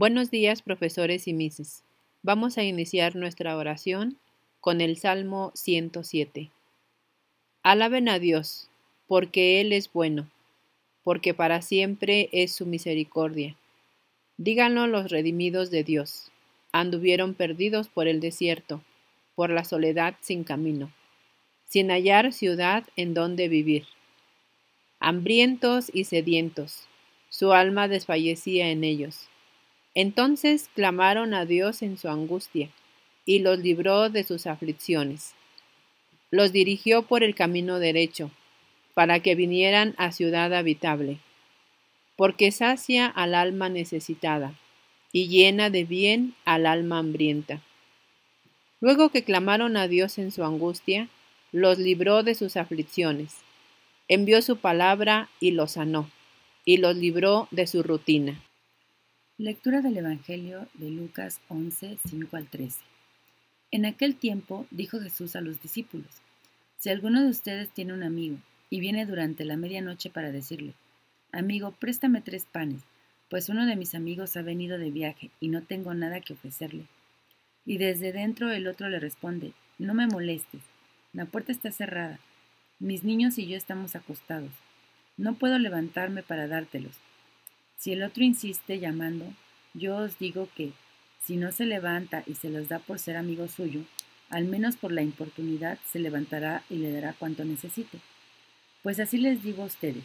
Buenos 0.00 0.30
días, 0.30 0.62
profesores 0.62 1.26
y 1.26 1.32
mises. 1.32 1.82
Vamos 2.22 2.56
a 2.56 2.62
iniciar 2.62 3.16
nuestra 3.16 3.56
oración 3.56 4.16
con 4.60 4.80
el 4.80 4.96
Salmo 4.96 5.50
107. 5.56 6.52
Alaben 7.64 8.08
a 8.08 8.20
Dios, 8.20 8.70
porque 9.08 9.60
Él 9.60 9.72
es 9.72 9.92
bueno, 9.92 10.30
porque 11.02 11.34
para 11.34 11.62
siempre 11.62 12.28
es 12.30 12.54
su 12.54 12.64
misericordia. 12.64 13.56
Díganlo 14.36 14.86
los 14.86 15.10
redimidos 15.10 15.72
de 15.72 15.82
Dios. 15.82 16.30
Anduvieron 16.70 17.34
perdidos 17.34 17.88
por 17.88 18.06
el 18.06 18.20
desierto, 18.20 18.80
por 19.34 19.50
la 19.50 19.64
soledad 19.64 20.14
sin 20.20 20.44
camino, 20.44 20.92
sin 21.64 21.90
hallar 21.90 22.32
ciudad 22.32 22.84
en 22.94 23.14
donde 23.14 23.48
vivir. 23.48 23.86
Hambrientos 25.00 25.90
y 25.92 26.04
sedientos, 26.04 26.86
su 27.30 27.52
alma 27.52 27.88
desfallecía 27.88 28.70
en 28.70 28.84
ellos 28.84 29.28
entonces 29.98 30.70
clamaron 30.76 31.34
a 31.34 31.44
Dios 31.44 31.82
en 31.82 31.98
su 31.98 32.08
angustia, 32.08 32.70
y 33.26 33.40
los 33.40 33.58
libró 33.58 34.10
de 34.10 34.22
sus 34.22 34.46
aflicciones. 34.46 35.34
Los 36.30 36.52
dirigió 36.52 37.02
por 37.02 37.24
el 37.24 37.34
camino 37.34 37.80
derecho, 37.80 38.30
para 38.94 39.18
que 39.18 39.34
vinieran 39.34 39.96
a 39.98 40.12
ciudad 40.12 40.54
habitable, 40.54 41.18
porque 42.14 42.52
sacia 42.52 43.06
al 43.06 43.34
alma 43.34 43.70
necesitada, 43.70 44.54
y 45.10 45.26
llena 45.26 45.68
de 45.68 45.82
bien 45.82 46.36
al 46.44 46.66
alma 46.66 47.00
hambrienta. 47.00 47.60
Luego 48.80 49.08
que 49.08 49.24
clamaron 49.24 49.76
a 49.76 49.88
Dios 49.88 50.18
en 50.18 50.30
su 50.30 50.44
angustia, 50.44 51.08
los 51.50 51.76
libró 51.76 52.22
de 52.22 52.36
sus 52.36 52.56
aflicciones, 52.56 53.34
envió 54.06 54.42
su 54.42 54.58
palabra 54.58 55.28
y 55.40 55.50
los 55.50 55.72
sanó, 55.72 56.08
y 56.64 56.76
los 56.76 56.94
libró 56.94 57.48
de 57.50 57.66
su 57.66 57.82
rutina. 57.82 58.40
Lectura 59.40 59.82
del 59.82 59.96
Evangelio 59.96 60.66
de 60.74 60.90
Lucas 60.90 61.40
11, 61.46 61.98
5 62.08 62.36
al 62.36 62.48
13. 62.48 62.80
En 63.70 63.86
aquel 63.86 64.16
tiempo 64.16 64.66
dijo 64.72 64.98
Jesús 64.98 65.36
a 65.36 65.40
los 65.40 65.62
discípulos, 65.62 66.10
Si 66.76 66.90
alguno 66.90 67.22
de 67.22 67.28
ustedes 67.28 67.70
tiene 67.70 67.92
un 67.92 68.02
amigo 68.02 68.38
y 68.68 68.80
viene 68.80 69.06
durante 69.06 69.44
la 69.44 69.56
medianoche 69.56 70.10
para 70.10 70.32
decirle, 70.32 70.72
Amigo, 71.30 71.70
préstame 71.70 72.20
tres 72.20 72.46
panes, 72.50 72.82
pues 73.30 73.48
uno 73.48 73.64
de 73.64 73.76
mis 73.76 73.94
amigos 73.94 74.36
ha 74.36 74.42
venido 74.42 74.76
de 74.76 74.90
viaje 74.90 75.30
y 75.38 75.50
no 75.50 75.62
tengo 75.62 75.94
nada 75.94 76.20
que 76.20 76.32
ofrecerle. 76.32 76.86
Y 77.64 77.78
desde 77.78 78.10
dentro 78.10 78.50
el 78.50 78.66
otro 78.66 78.88
le 78.88 78.98
responde, 78.98 79.52
No 79.78 79.94
me 79.94 80.08
molestes, 80.08 80.62
la 81.12 81.26
puerta 81.26 81.52
está 81.52 81.70
cerrada, 81.70 82.18
mis 82.80 83.04
niños 83.04 83.38
y 83.38 83.46
yo 83.46 83.56
estamos 83.56 83.94
acostados, 83.94 84.50
no 85.16 85.34
puedo 85.34 85.60
levantarme 85.60 86.24
para 86.24 86.48
dártelos 86.48 86.96
si 87.78 87.92
el 87.92 88.02
otro 88.02 88.24
insiste 88.24 88.80
llamando, 88.80 89.24
yo 89.72 89.96
os 89.96 90.18
digo 90.18 90.48
que, 90.56 90.72
si 91.24 91.36
no 91.36 91.52
se 91.52 91.64
levanta 91.64 92.24
y 92.26 92.34
se 92.34 92.50
los 92.50 92.68
da 92.68 92.80
por 92.80 92.98
ser 92.98 93.16
amigo 93.16 93.46
suyo, 93.46 93.82
al 94.30 94.44
menos 94.46 94.76
por 94.76 94.92
la 94.92 95.02
importunidad 95.02 95.78
se 95.90 96.00
levantará 96.00 96.64
y 96.68 96.76
le 96.76 96.92
dará 96.92 97.12
cuanto 97.12 97.44
necesite. 97.44 97.98
Pues 98.82 98.98
así 98.98 99.16
les 99.16 99.42
digo 99.42 99.62
a 99.62 99.66
ustedes, 99.66 100.04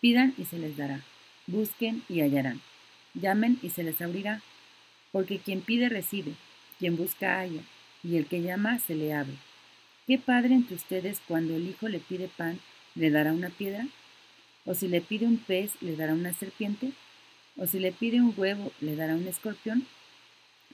pidan 0.00 0.34
y 0.36 0.44
se 0.46 0.58
les 0.58 0.76
dará, 0.76 1.00
busquen 1.46 2.02
y 2.08 2.20
hallarán, 2.20 2.60
llamen 3.14 3.58
y 3.62 3.70
se 3.70 3.84
les 3.84 4.00
abrirá, 4.02 4.42
porque 5.12 5.38
quien 5.38 5.60
pide 5.60 5.88
recibe, 5.88 6.32
quien 6.78 6.96
busca 6.96 7.38
halla, 7.38 7.62
y 8.02 8.16
el 8.16 8.26
que 8.26 8.42
llama 8.42 8.78
se 8.80 8.96
le 8.96 9.14
abre. 9.14 9.34
¿Qué 10.06 10.18
padre 10.18 10.54
entre 10.54 10.76
ustedes 10.76 11.20
cuando 11.26 11.54
el 11.54 11.68
hijo 11.68 11.88
le 11.88 12.00
pide 12.00 12.28
pan, 12.28 12.58
le 12.94 13.10
dará 13.10 13.32
una 13.32 13.50
piedra? 13.50 13.86
¿O 14.66 14.74
si 14.74 14.88
le 14.88 15.00
pide 15.00 15.26
un 15.26 15.38
pez, 15.38 15.80
le 15.80 15.94
dará 15.94 16.12
una 16.12 16.34
serpiente? 16.34 16.92
¿O 17.56 17.66
si 17.66 17.78
le 17.78 17.92
pide 17.92 18.20
un 18.20 18.34
huevo, 18.36 18.72
le 18.80 18.96
dará 18.96 19.14
un 19.14 19.26
escorpión? 19.28 19.86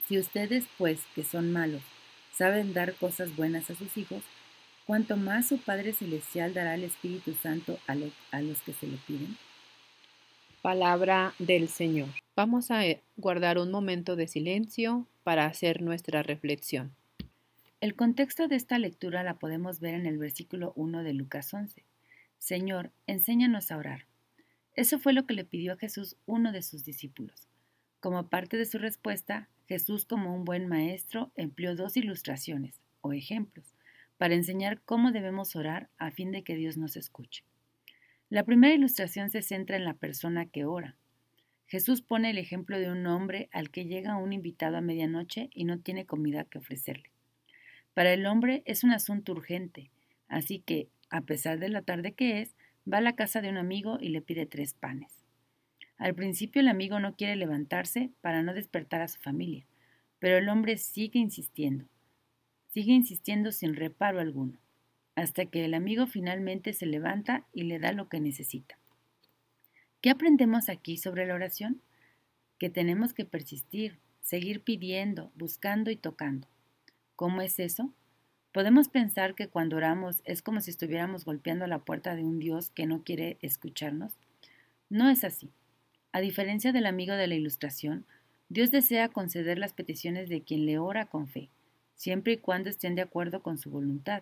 Si 0.07 0.17
ustedes, 0.17 0.65
pues, 0.77 0.99
que 1.15 1.23
son 1.23 1.53
malos, 1.53 1.83
saben 2.33 2.73
dar 2.73 2.95
cosas 2.95 3.35
buenas 3.35 3.69
a 3.69 3.75
sus 3.75 3.95
hijos, 3.95 4.23
¿cuánto 4.87 5.15
más 5.15 5.47
su 5.47 5.59
Padre 5.59 5.93
Celestial 5.93 6.55
dará 6.55 6.73
el 6.73 6.83
Espíritu 6.83 7.35
Santo 7.35 7.79
a, 7.87 7.95
a 8.31 8.41
los 8.41 8.61
que 8.63 8.73
se 8.73 8.87
le 8.87 8.97
piden? 9.07 9.37
Palabra 10.63 11.35
del 11.37 11.69
Señor. 11.69 12.09
Vamos 12.35 12.71
a 12.71 12.87
eh, 12.87 13.03
guardar 13.15 13.59
un 13.59 13.69
momento 13.69 14.15
de 14.15 14.27
silencio 14.27 15.07
para 15.23 15.45
hacer 15.45 15.83
nuestra 15.83 16.23
reflexión. 16.23 16.95
El 17.79 17.95
contexto 17.95 18.47
de 18.47 18.55
esta 18.55 18.79
lectura 18.79 19.23
la 19.23 19.35
podemos 19.35 19.79
ver 19.79 19.93
en 19.93 20.07
el 20.07 20.17
versículo 20.17 20.73
1 20.75 21.03
de 21.03 21.13
Lucas 21.13 21.53
11. 21.53 21.83
Señor, 22.43 22.91
enséñanos 23.07 23.71
a 23.71 23.77
orar. 23.77 24.05
Eso 24.73 24.99
fue 24.99 25.13
lo 25.13 25.25
que 25.25 25.33
le 25.33 25.45
pidió 25.45 25.71
a 25.71 25.77
Jesús 25.77 26.17
uno 26.25 26.51
de 26.51 26.61
sus 26.61 26.83
discípulos. 26.83 27.47
Como 28.01 28.27
parte 28.27 28.57
de 28.57 28.65
su 28.65 28.79
respuesta, 28.79 29.47
Jesús, 29.65 30.03
como 30.03 30.35
un 30.35 30.43
buen 30.43 30.67
maestro, 30.67 31.31
empleó 31.37 31.73
dos 31.73 31.95
ilustraciones 31.95 32.81
o 32.99 33.13
ejemplos 33.13 33.73
para 34.17 34.35
enseñar 34.35 34.81
cómo 34.81 35.13
debemos 35.13 35.55
orar 35.55 35.87
a 35.97 36.11
fin 36.11 36.33
de 36.33 36.43
que 36.43 36.57
Dios 36.57 36.75
nos 36.75 36.97
escuche. 36.97 37.45
La 38.29 38.43
primera 38.43 38.73
ilustración 38.73 39.29
se 39.29 39.41
centra 39.41 39.77
en 39.77 39.85
la 39.85 39.93
persona 39.93 40.45
que 40.45 40.65
ora. 40.65 40.97
Jesús 41.67 42.01
pone 42.01 42.29
el 42.29 42.37
ejemplo 42.37 42.77
de 42.77 42.91
un 42.91 43.07
hombre 43.07 43.47
al 43.53 43.69
que 43.69 43.85
llega 43.85 44.17
un 44.17 44.33
invitado 44.33 44.75
a 44.75 44.81
medianoche 44.81 45.49
y 45.53 45.63
no 45.63 45.79
tiene 45.79 46.05
comida 46.05 46.43
que 46.43 46.57
ofrecerle. 46.57 47.09
Para 47.93 48.11
el 48.11 48.25
hombre 48.25 48.63
es 48.65 48.83
un 48.83 48.91
asunto 48.91 49.31
urgente, 49.31 49.91
así 50.27 50.59
que 50.59 50.89
a 51.13 51.21
pesar 51.21 51.59
de 51.59 51.69
la 51.69 51.83
tarde 51.83 52.13
que 52.13 52.41
es, 52.41 52.55
va 52.91 52.97
a 52.97 53.01
la 53.01 53.13
casa 53.13 53.39
de 53.39 53.49
un 53.49 53.57
amigo 53.57 53.99
y 54.01 54.09
le 54.09 54.23
pide 54.23 54.47
tres 54.47 54.73
panes. 54.73 55.23
Al 55.97 56.15
principio 56.15 56.59
el 56.59 56.67
amigo 56.67 56.99
no 56.99 57.15
quiere 57.15 57.35
levantarse 57.35 58.09
para 58.21 58.41
no 58.41 58.55
despertar 58.55 59.01
a 59.01 59.07
su 59.07 59.19
familia, 59.19 59.63
pero 60.17 60.39
el 60.39 60.49
hombre 60.49 60.75
sigue 60.77 61.19
insistiendo, 61.19 61.85
sigue 62.69 62.93
insistiendo 62.93 63.51
sin 63.51 63.75
reparo 63.75 64.19
alguno, 64.19 64.57
hasta 65.13 65.45
que 65.45 65.63
el 65.65 65.75
amigo 65.75 66.07
finalmente 66.07 66.73
se 66.73 66.87
levanta 66.87 67.45
y 67.53 67.65
le 67.65 67.77
da 67.77 67.91
lo 67.91 68.09
que 68.09 68.19
necesita. 68.19 68.79
¿Qué 70.01 70.09
aprendemos 70.09 70.67
aquí 70.67 70.97
sobre 70.97 71.27
la 71.27 71.35
oración? 71.35 71.79
Que 72.57 72.71
tenemos 72.71 73.13
que 73.13 73.23
persistir, 73.23 73.99
seguir 74.21 74.61
pidiendo, 74.61 75.31
buscando 75.35 75.91
y 75.91 75.95
tocando. 75.95 76.47
¿Cómo 77.15 77.43
es 77.43 77.59
eso? 77.59 77.93
Podemos 78.53 78.87
pensar 78.87 79.33
que 79.33 79.47
cuando 79.47 79.77
oramos 79.77 80.21
es 80.25 80.43
como 80.43 80.61
si 80.61 80.69
estuviéramos 80.69 81.25
golpeando 81.25 81.65
la 81.65 81.79
puerta 81.79 82.15
de 82.15 82.23
un 82.23 82.37
Dios 82.37 82.69
que 82.69 82.85
no 82.85 83.03
quiere 83.03 83.39
escucharnos. 83.41 84.13
No 84.91 85.09
es 85.09 85.23
así. 85.23 85.49
A 86.11 86.21
diferencia 86.21 86.71
del 86.71 86.85
amigo 86.85 87.15
de 87.15 87.25
la 87.25 87.33
ilustración, 87.33 88.05
Dios 88.49 88.69
desea 88.69 89.09
conceder 89.09 89.57
las 89.57 89.73
peticiones 89.73 90.29
de 90.29 90.41
quien 90.41 90.67
le 90.67 90.77
ora 90.77 91.07
con 91.07 91.27
fe, 91.27 91.49
siempre 91.95 92.33
y 92.33 92.37
cuando 92.37 92.69
estén 92.69 92.93
de 92.93 93.01
acuerdo 93.01 93.41
con 93.41 93.57
su 93.57 93.71
voluntad. 93.71 94.21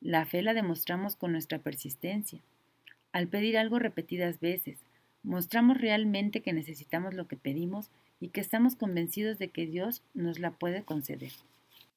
La 0.00 0.24
fe 0.24 0.40
la 0.42 0.54
demostramos 0.54 1.16
con 1.16 1.32
nuestra 1.32 1.58
persistencia. 1.58 2.38
Al 3.10 3.26
pedir 3.26 3.58
algo 3.58 3.80
repetidas 3.80 4.38
veces, 4.38 4.78
mostramos 5.24 5.78
realmente 5.78 6.42
que 6.42 6.52
necesitamos 6.52 7.14
lo 7.14 7.26
que 7.26 7.36
pedimos 7.36 7.90
y 8.20 8.28
que 8.28 8.40
estamos 8.40 8.76
convencidos 8.76 9.36
de 9.40 9.48
que 9.48 9.66
Dios 9.66 10.04
nos 10.14 10.38
la 10.38 10.52
puede 10.52 10.84
conceder. 10.84 11.32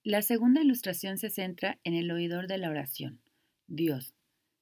La 0.04 0.24
segunda 0.24 0.62
ilustración 0.62 1.20
se 1.20 1.30
centra 1.30 1.80
en 1.84 1.94
el 1.94 2.10
oidor 2.10 2.48
de 2.48 2.58
la 2.58 2.72
oración, 2.72 3.22
Dios. 3.68 4.16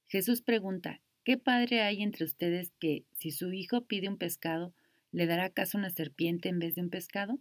Jesús 0.06 0.42
pregunta, 0.42 1.00
¿qué 1.24 1.38
padre 1.38 1.80
hay 1.80 2.02
entre 2.02 2.26
ustedes 2.26 2.72
que, 2.78 3.06
si 3.14 3.30
su 3.30 3.50
hijo 3.50 3.86
pide 3.86 4.10
un 4.10 4.18
pescado, 4.18 4.74
le 5.12 5.26
dará 5.26 5.46
acaso 5.46 5.78
una 5.78 5.88
serpiente 5.88 6.50
en 6.50 6.58
vez 6.58 6.74
de 6.74 6.82
un 6.82 6.90
pescado? 6.90 7.38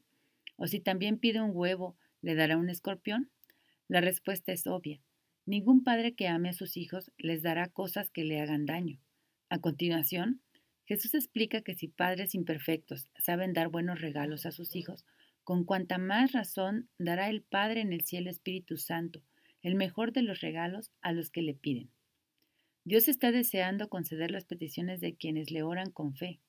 ¿O 0.56 0.68
si 0.68 0.80
también 0.80 1.18
pide 1.18 1.42
un 1.42 1.52
huevo, 1.54 1.98
le 2.22 2.36
dará 2.36 2.56
un 2.56 2.70
escorpión? 2.70 3.32
La 3.90 4.00
respuesta 4.00 4.54
es 4.54 4.66
obvia. 4.66 5.02
Ningún 5.46 5.84
padre 5.84 6.14
que 6.14 6.30
ame 6.30 6.48
a 6.48 6.54
sus 6.54 6.78
hijos 6.78 7.12
les 7.18 7.42
dará 7.42 7.68
cosas 7.68 8.10
que 8.12 8.24
le 8.24 8.40
hagan 8.40 8.66
daño. 8.66 9.02
A 9.50 9.60
continuación, 9.60 10.40
Jesús 10.86 11.16
explica 11.16 11.60
que 11.60 11.76
si 11.76 11.90
padres 11.90 12.34
imperfectos 12.34 13.10
saben 13.18 13.52
dar 13.52 13.68
buenos 13.68 14.00
regalos 14.00 14.46
a 14.46 14.54
sus 14.54 14.78
hijos, 14.78 15.04
con 15.50 15.64
cuanta 15.64 15.98
más 15.98 16.32
razón 16.32 16.90
dará 17.00 17.28
el 17.28 17.42
Padre 17.42 17.82
en 17.82 17.92
el 17.92 18.02
cielo 18.02 18.30
Espíritu 18.30 18.78
Santo, 18.78 19.24
el 19.64 19.74
mejor 19.74 20.14
de 20.14 20.22
los 20.22 20.42
regalos 20.42 20.92
a 21.02 21.12
los 21.12 21.32
que 21.32 21.42
le 21.42 21.56
piden. 21.56 21.90
Dios 22.86 23.08
está 23.08 23.32
deseando 23.32 23.90
conceder 23.90 24.30
las 24.30 24.46
peticiones 24.46 25.02
de 25.02 25.16
quienes 25.16 25.50
le 25.50 25.64
oran 25.64 25.90
con 25.90 26.14
fe. 26.14 26.40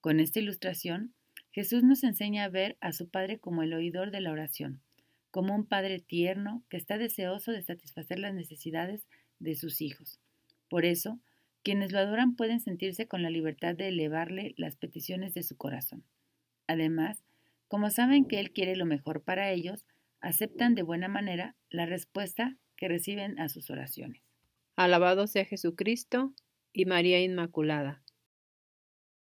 Con 0.00 0.20
esta 0.20 0.38
ilustración, 0.38 1.14
Jesús 1.50 1.82
nos 1.82 2.04
enseña 2.04 2.44
a 2.44 2.48
ver 2.48 2.76
a 2.80 2.92
su 2.92 3.08
Padre 3.08 3.40
como 3.40 3.64
el 3.64 3.74
oidor 3.74 4.12
de 4.12 4.20
la 4.20 4.30
oración, 4.30 4.82
como 5.32 5.52
un 5.52 5.66
Padre 5.66 5.98
tierno 5.98 6.62
que 6.68 6.76
está 6.76 6.96
deseoso 6.96 7.50
de 7.50 7.62
satisfacer 7.62 8.20
las 8.20 8.34
necesidades 8.34 9.08
de 9.40 9.56
sus 9.56 9.80
hijos. 9.80 10.20
Por 10.68 10.84
eso, 10.84 11.18
quienes 11.64 11.90
lo 11.90 11.98
adoran 11.98 12.36
pueden 12.36 12.60
sentirse 12.60 13.08
con 13.08 13.24
la 13.24 13.30
libertad 13.30 13.74
de 13.74 13.88
elevarle 13.88 14.54
las 14.56 14.76
peticiones 14.76 15.34
de 15.34 15.42
su 15.42 15.56
corazón. 15.56 16.04
Además, 16.68 17.24
como 17.68 17.90
saben 17.90 18.26
que 18.26 18.40
Él 18.40 18.50
quiere 18.50 18.76
lo 18.76 18.86
mejor 18.86 19.22
para 19.22 19.50
ellos, 19.50 19.86
aceptan 20.20 20.74
de 20.74 20.82
buena 20.82 21.08
manera 21.08 21.56
la 21.70 21.86
respuesta 21.86 22.56
que 22.76 22.88
reciben 22.88 23.38
a 23.38 23.48
sus 23.48 23.70
oraciones. 23.70 24.22
Alabado 24.76 25.26
sea 25.26 25.44
Jesucristo 25.44 26.34
y 26.72 26.86
María 26.86 27.20
Inmaculada. 27.20 28.02